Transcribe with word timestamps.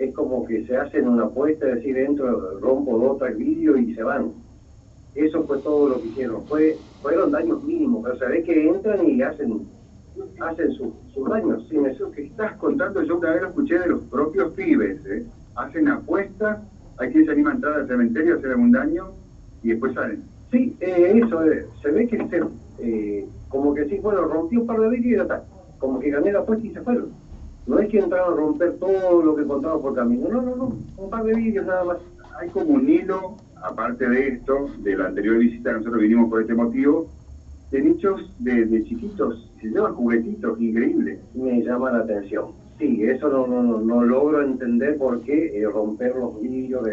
es 0.00 0.14
como 0.14 0.46
que 0.46 0.66
se 0.66 0.76
hacen 0.76 1.06
una 1.06 1.24
apuesta, 1.24 1.68
es 1.68 1.76
decir, 1.76 1.98
entro, 1.98 2.58
rompo 2.58 2.98
dos, 2.98 3.18
tres 3.18 3.36
vídeos 3.36 3.78
y 3.78 3.94
se 3.94 4.02
van. 4.02 4.32
Eso 5.14 5.44
fue 5.44 5.58
todo 5.58 5.90
lo 5.90 6.00
que 6.00 6.08
hicieron. 6.08 6.46
Fue, 6.46 6.76
fueron 7.02 7.30
daños 7.30 7.62
mínimos, 7.62 8.02
pero 8.04 8.18
sabés 8.18 8.44
que 8.44 8.66
entran 8.66 9.08
y 9.08 9.20
hacen 9.20 9.68
hacen 10.40 10.72
sus 10.72 11.28
daños. 11.28 11.66
Sin 11.68 11.84
eso 11.84 12.10
que 12.12 12.22
estás 12.22 12.54
contando, 12.56 13.02
yo 13.02 13.18
una 13.18 13.30
vez 13.30 13.42
lo 13.42 13.48
escuché 13.48 13.78
de 13.78 13.88
los 13.88 14.00
propios 14.04 14.52
pibes. 14.54 15.04
¿eh? 15.04 15.26
Hacen 15.54 15.88
apuestas, 15.88 16.60
hay 16.98 17.10
quien 17.10 17.26
se 17.26 17.32
anima 17.32 17.50
a 17.50 17.54
entrar 17.54 17.74
al 17.74 17.86
cementerio 17.86 18.36
hacer 18.36 18.52
algún 18.52 18.72
daño 18.72 19.12
y 19.62 19.68
después 19.68 19.92
salen. 19.92 20.22
Sí, 20.50 20.76
eh, 20.80 21.20
eso, 21.22 21.44
eh, 21.44 21.66
se 21.82 21.90
ve 21.90 22.08
que 22.08 22.16
se, 22.28 22.40
eh, 22.78 23.26
como 23.48 23.74
que 23.74 23.84
sí, 23.86 23.98
bueno, 23.98 24.22
rompió 24.22 24.62
un 24.62 24.66
par 24.66 24.80
de 24.80 24.88
vídeos 24.88 25.06
y 25.06 25.16
ya 25.16 25.22
está. 25.22 25.44
Como 25.78 26.00
que 26.00 26.10
gané 26.10 26.32
la 26.32 26.40
apuesta 26.40 26.66
y 26.66 26.70
se 26.70 26.80
fueron. 26.80 27.12
No 27.70 27.78
es 27.78 27.88
que 27.88 28.00
entraron 28.00 28.32
a 28.32 28.36
romper 28.36 28.72
todo 28.80 29.22
lo 29.22 29.36
que 29.36 29.42
encontraron 29.42 29.80
por 29.80 29.94
camino, 29.94 30.28
no, 30.28 30.42
no, 30.42 30.56
no, 30.56 30.76
un 30.96 31.08
par 31.08 31.22
de 31.22 31.34
vídeos 31.34 31.64
nada 31.64 31.84
más. 31.84 31.98
Hay 32.40 32.48
como 32.48 32.74
un 32.74 32.88
hilo, 32.88 33.36
aparte 33.62 34.08
de 34.08 34.26
esto, 34.26 34.70
de 34.80 34.96
la 34.96 35.06
anterior 35.06 35.38
visita 35.38 35.70
que 35.70 35.76
nosotros 35.76 36.02
vinimos 36.02 36.28
por 36.28 36.40
este 36.40 36.52
motivo, 36.52 37.06
de 37.70 37.80
nichos 37.80 38.28
de, 38.40 38.82
chiquitos, 38.82 39.48
se 39.60 39.68
llevan 39.68 39.94
juguetitos 39.94 40.60
increíbles. 40.60 41.20
Me 41.32 41.62
llama 41.62 41.92
la 41.92 41.98
atención. 41.98 42.46
Sí, 42.80 43.04
eso 43.04 43.28
no, 43.28 43.46
no, 43.46 43.80
no, 43.80 44.02
logro 44.02 44.42
entender 44.42 44.98
por 44.98 45.20
qué 45.20 45.56
eh, 45.56 45.64
romper 45.64 46.16
los 46.16 46.42
vídeos 46.42 46.88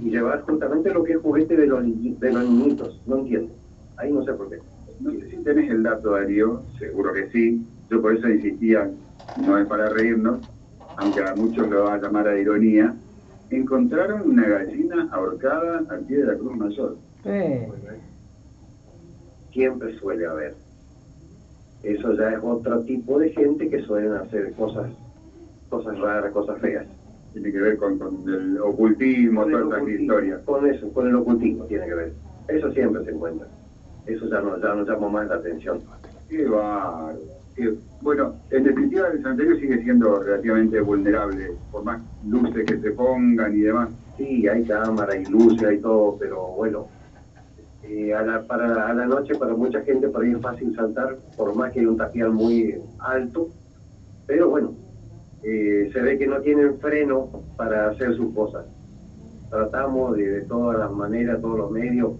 y 0.00 0.08
llevar 0.08 0.40
justamente 0.42 0.94
lo 0.94 1.04
que 1.04 1.12
es 1.12 1.18
juguete 1.18 1.58
de 1.58 1.66
los, 1.66 1.84
de 1.84 2.32
los 2.32 2.48
niñitos. 2.48 2.98
No 3.06 3.18
entiendo. 3.18 3.52
Ahí 3.98 4.10
no 4.10 4.24
sé 4.24 4.32
por 4.32 4.48
qué. 4.48 4.60
No 4.98 5.10
sé 5.10 5.28
si 5.28 5.36
tenés 5.44 5.70
el 5.70 5.82
dato, 5.82 6.12
Darío, 6.12 6.62
seguro 6.78 7.12
que 7.12 7.28
sí. 7.32 7.66
Yo 7.90 8.00
por 8.00 8.16
eso 8.16 8.30
insistía, 8.30 8.90
no 9.36 9.58
es 9.58 9.66
para 9.66 9.88
reírnos, 9.88 10.40
aunque 10.96 11.22
a 11.22 11.34
muchos 11.34 11.68
lo 11.68 11.84
va 11.84 11.94
a 11.94 12.00
llamar 12.00 12.28
a 12.28 12.38
ironía. 12.38 12.94
Encontraron 13.50 14.30
una 14.30 14.46
gallina 14.46 15.08
ahorcada 15.10 15.82
al 15.88 16.00
pie 16.00 16.18
de 16.18 16.26
la 16.26 16.34
Cruz 16.38 16.56
Mayor. 16.56 16.96
Sí 17.24 17.30
siempre 19.52 19.98
suele 19.98 20.26
haber. 20.26 20.54
Eso 21.82 22.12
ya 22.14 22.30
es 22.30 22.38
otro 22.42 22.80
tipo 22.82 23.18
de 23.18 23.30
gente 23.30 23.68
que 23.68 23.82
suelen 23.82 24.12
hacer 24.12 24.52
cosas, 24.52 24.90
cosas 25.68 25.98
raras, 25.98 26.32
cosas 26.32 26.60
feas. 26.60 26.86
Tiene 27.32 27.52
que 27.52 27.60
ver 27.60 27.76
con, 27.78 27.98
el 28.26 28.58
ocultismo, 28.60 29.46
toda 29.46 29.78
esa 29.78 29.90
historia. 29.90 30.40
Con 30.44 30.66
eso, 30.66 30.92
con 30.92 31.08
el 31.08 31.14
ocultismo 31.14 31.64
tiene 31.64 31.86
que 31.86 31.94
ver. 31.94 32.12
Eso 32.48 32.72
siempre 32.72 33.04
se 33.04 33.12
encuentra. 33.12 33.46
Eso 34.06 34.26
ya 34.28 34.40
no, 34.40 34.60
ya 34.60 34.74
no 34.74 34.84
llama 34.84 35.08
más 35.08 35.28
la 35.28 35.36
atención. 35.36 35.80
Qué 36.28 36.44
bárbaro. 36.44 37.39
Bueno, 38.00 38.34
en 38.50 38.64
definitiva 38.64 39.08
el 39.08 39.22
cementerio 39.22 39.56
sigue 39.58 39.82
siendo 39.82 40.20
relativamente 40.22 40.80
vulnerable, 40.80 41.52
por 41.70 41.84
más 41.84 42.00
luces 42.26 42.64
que 42.64 42.78
se 42.78 42.90
pongan 42.92 43.54
y 43.54 43.60
demás. 43.60 43.90
Sí, 44.16 44.48
hay 44.48 44.64
cámara, 44.64 45.16
y 45.16 45.24
luces, 45.26 45.66
hay 45.66 45.78
todo, 45.78 46.16
pero 46.18 46.48
bueno, 46.56 46.86
eh, 47.82 48.14
a, 48.14 48.22
la, 48.22 48.42
para, 48.46 48.88
a 48.88 48.94
la 48.94 49.06
noche 49.06 49.34
para 49.34 49.54
mucha 49.54 49.82
gente 49.82 50.10
ahí 50.14 50.32
es 50.32 50.40
fácil 50.40 50.74
saltar, 50.74 51.18
por 51.36 51.54
más 51.54 51.72
que 51.72 51.80
hay 51.80 51.86
un 51.86 51.96
tapial 51.96 52.30
muy 52.30 52.76
alto, 52.98 53.48
pero 54.26 54.48
bueno, 54.50 54.74
eh, 55.42 55.90
se 55.92 56.00
ve 56.00 56.18
que 56.18 56.26
no 56.26 56.40
tienen 56.40 56.78
freno 56.78 57.28
para 57.56 57.90
hacer 57.90 58.14
sus 58.16 58.34
cosas. 58.34 58.66
Tratamos 59.50 60.16
de, 60.16 60.26
de 60.28 60.40
todas 60.42 60.78
las 60.78 60.92
maneras, 60.92 61.40
todos 61.40 61.58
los 61.58 61.70
medios, 61.70 62.12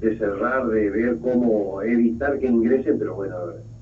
de 0.00 0.18
cerrar, 0.18 0.66
de 0.68 0.90
ver 0.90 1.18
cómo 1.22 1.80
evitar 1.82 2.38
que 2.38 2.46
ingresen, 2.46 2.98
pero 2.98 3.14
bueno, 3.14 3.36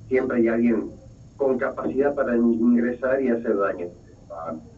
siempre 0.08 0.38
hay 0.38 0.48
alguien 0.48 0.99
con 1.40 1.58
capacidad 1.58 2.14
para 2.14 2.36
ingresar 2.36 3.22
y 3.22 3.28
hacer 3.30 3.56
daño. 3.56 3.86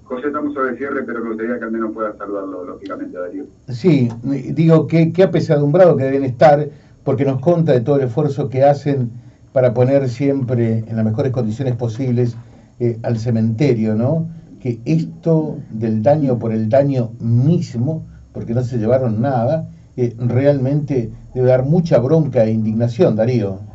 José, 0.05 0.29
estamos 0.29 0.55
sobre 0.55 0.71
el 0.71 0.79
cierre, 0.79 1.03
pero 1.03 1.21
me 1.21 1.31
gustaría 1.31 1.59
que 1.59 1.65
al 1.65 1.73
menos 1.73 1.93
pueda 1.93 2.17
saludarlo, 2.17 2.65
lógicamente, 2.65 3.19
Darío. 3.19 3.45
Sí, 3.69 4.09
digo 4.55 4.87
que, 4.87 5.13
que 5.13 5.25
apesadumbrado 5.25 5.97
que 5.97 6.05
deben 6.05 6.25
estar, 6.25 6.69
porque 7.03 7.25
nos 7.25 7.41
conta 7.41 7.73
de 7.73 7.81
todo 7.81 7.97
el 7.97 8.03
esfuerzo 8.03 8.49
que 8.49 8.63
hacen 8.63 9.11
para 9.53 9.75
poner 9.75 10.09
siempre 10.09 10.85
en 10.87 10.97
las 10.97 11.05
mejores 11.05 11.33
condiciones 11.33 11.75
posibles 11.75 12.37
eh, 12.79 12.99
al 13.03 13.19
cementerio, 13.19 13.97
¿no? 13.97 14.29
Que 14.61 14.81
esto 14.85 15.59
del 15.71 16.03
daño 16.03 16.39
por 16.39 16.53
el 16.53 16.69
daño 16.69 17.11
mismo, 17.19 18.07
porque 18.33 18.55
no 18.55 18.63
se 18.63 18.79
llevaron 18.79 19.21
nada, 19.21 19.69
eh, 19.97 20.15
realmente 20.17 21.11
debe 21.35 21.49
dar 21.49 21.65
mucha 21.65 21.99
bronca 21.99 22.45
e 22.45 22.53
indignación, 22.53 23.17
Darío 23.17 23.73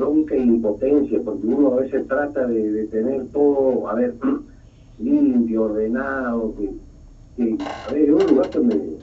bronca 0.00 0.34
e 0.34 0.42
impotencia, 0.42 1.20
porque 1.22 1.46
uno 1.46 1.74
a 1.74 1.80
veces 1.82 2.08
trata 2.08 2.46
de, 2.46 2.86
tener 2.86 3.26
todo, 3.28 3.86
a 3.88 3.94
ver, 3.94 4.14
limpio, 4.98 5.64
ordenado, 5.64 6.54
que, 6.56 6.70
que, 7.36 7.56
a 7.88 7.92
ver, 7.92 8.14
un 8.14 8.26
lugar 8.26 8.50
donde 8.50 8.98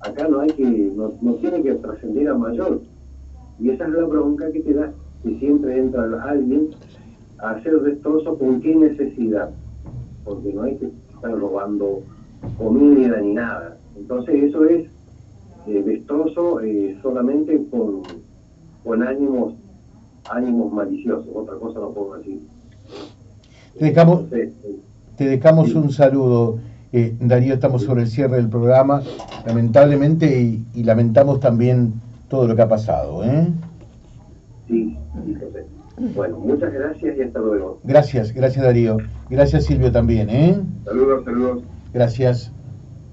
acá 0.00 0.26
no 0.28 0.40
hay 0.40 0.50
que, 0.50 0.92
no, 0.96 1.10
tiene 1.34 1.62
que 1.62 1.74
trascender 1.74 2.28
a 2.28 2.34
mayor. 2.34 2.80
Y 3.58 3.68
esa 3.70 3.84
es 3.84 3.90
la 3.90 4.04
bronca 4.06 4.50
que 4.50 4.60
te 4.60 4.72
da, 4.72 4.92
que 5.22 5.38
siempre 5.38 5.78
entra 5.78 6.04
alguien 6.24 6.70
a 7.38 7.50
hacer 7.50 7.78
destrozo 7.82 8.38
con 8.38 8.60
qué 8.60 8.74
necesidad, 8.74 9.50
porque 10.24 10.52
no 10.54 10.62
hay 10.62 10.76
que 10.76 10.90
estar 11.14 11.38
robando 11.38 12.02
comida 12.56 13.20
ni 13.20 13.34
nada. 13.34 13.76
Entonces 13.96 14.44
eso 14.44 14.64
es 14.64 14.86
eh, 15.66 15.82
destrozo 15.84 16.60
eh, 16.62 16.98
solamente 17.02 17.62
con, 17.70 18.02
con 18.82 19.02
ánimos 19.02 19.59
ánimos 20.30 20.72
maliciosos, 20.72 21.26
otra 21.34 21.56
cosa 21.56 21.80
no 21.80 21.90
puedo 21.90 22.16
decir. 22.16 22.40
Te 23.78 23.84
dejamos, 23.84 24.24
te 24.30 25.24
dejamos 25.24 25.74
un 25.74 25.90
saludo, 25.90 26.58
eh, 26.92 27.14
Darío, 27.20 27.54
estamos 27.54 27.82
sobre 27.82 28.02
el 28.02 28.08
cierre 28.08 28.36
del 28.36 28.48
programa, 28.48 29.02
lamentablemente, 29.46 30.40
y, 30.74 30.82
lamentamos 30.82 31.40
también 31.40 31.94
todo 32.28 32.46
lo 32.46 32.56
que 32.56 32.62
ha 32.62 32.68
pasado. 32.68 33.24
¿eh? 33.24 33.48
Sí, 34.68 34.96
sí, 35.26 35.34
José. 35.34 35.66
Bueno, 36.14 36.38
muchas 36.38 36.72
gracias 36.72 37.18
y 37.18 37.22
hasta 37.22 37.38
luego. 37.38 37.78
Gracias, 37.84 38.32
gracias 38.32 38.64
Darío. 38.64 38.96
Gracias 39.28 39.66
Silvio 39.66 39.92
también. 39.92 40.30
¿eh? 40.30 40.58
Saludos, 40.84 41.24
saludos. 41.24 41.62
Gracias. 41.92 42.52